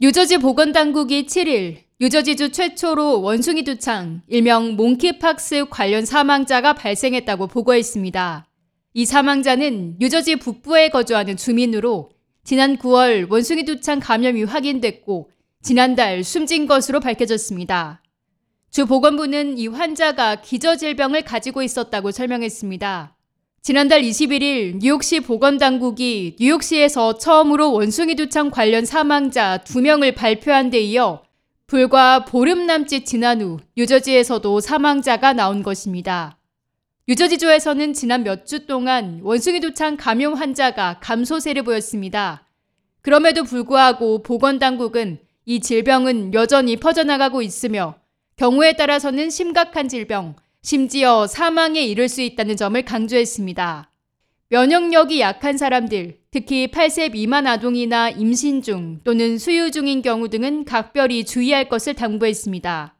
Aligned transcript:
뉴저지 0.00 0.38
보건당국이 0.38 1.26
7일 1.26 1.76
뉴저지주 2.00 2.50
최초로 2.50 3.22
원숭이 3.22 3.62
두창, 3.62 4.22
일명 4.26 4.74
몽키팍스 4.74 5.66
관련 5.70 6.04
사망자가 6.04 6.72
발생했다고 6.72 7.46
보고했습니다. 7.46 8.44
이 8.94 9.04
사망자는 9.04 9.98
뉴저지 10.00 10.36
북부에 10.36 10.88
거주하는 10.88 11.36
주민으로 11.36 12.10
지난 12.42 12.76
9월 12.76 13.30
원숭이 13.30 13.64
두창 13.64 14.00
감염이 14.00 14.42
확인됐고 14.42 15.30
지난달 15.62 16.24
숨진 16.24 16.66
것으로 16.66 16.98
밝혀졌습니다. 16.98 18.02
주 18.72 18.86
보건부는 18.86 19.58
이 19.58 19.68
환자가 19.68 20.40
기저질병을 20.40 21.22
가지고 21.22 21.62
있었다고 21.62 22.10
설명했습니다. 22.10 23.13
지난달 23.66 24.02
21일 24.02 24.76
뉴욕시 24.82 25.20
보건당국이 25.20 26.36
뉴욕시에서 26.38 27.16
처음으로 27.16 27.72
원숭이 27.72 28.14
두창 28.14 28.50
관련 28.50 28.84
사망자 28.84 29.56
2명을 29.64 30.14
발표한 30.14 30.68
데 30.68 30.80
이어 30.80 31.22
불과 31.66 32.26
보름 32.26 32.66
남짓 32.66 33.06
지난 33.06 33.40
후 33.40 33.56
뉴저지에서도 33.78 34.60
사망자가 34.60 35.32
나온 35.32 35.62
것입니다. 35.62 36.36
뉴저지주에서는 37.08 37.94
지난 37.94 38.22
몇 38.22 38.44
주 38.44 38.66
동안 38.66 39.20
원숭이 39.22 39.60
두창 39.60 39.96
감염 39.96 40.34
환자가 40.34 40.98
감소세를 41.00 41.62
보였습니다. 41.62 42.46
그럼에도 43.00 43.44
불구하고 43.44 44.22
보건당국은 44.22 45.20
이 45.46 45.60
질병은 45.60 46.34
여전히 46.34 46.76
퍼져나가고 46.76 47.40
있으며 47.40 47.94
경우에 48.36 48.74
따라서는 48.74 49.30
심각한 49.30 49.88
질병, 49.88 50.34
심지어 50.64 51.26
사망에 51.26 51.82
이를 51.82 52.08
수 52.08 52.22
있다는 52.22 52.56
점을 52.56 52.82
강조했습니다. 52.82 53.90
면역력이 54.48 55.20
약한 55.20 55.58
사람들, 55.58 56.16
특히 56.30 56.68
8세 56.68 57.12
미만 57.12 57.46
아동이나 57.46 58.08
임신 58.08 58.62
중 58.62 58.98
또는 59.04 59.36
수유 59.36 59.70
중인 59.70 60.00
경우 60.00 60.30
등은 60.30 60.64
각별히 60.64 61.26
주의할 61.26 61.68
것을 61.68 61.92
당부했습니다. 61.92 62.96